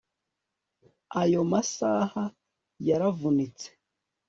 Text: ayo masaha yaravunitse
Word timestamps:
ayo 1.21 1.41
masaha 1.51 2.23
yaravunitse 2.87 3.67